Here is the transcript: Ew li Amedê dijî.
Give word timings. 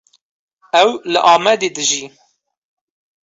Ew 0.81 0.89
li 1.11 1.19
Amedê 1.33 1.69
dijî. 1.77 2.03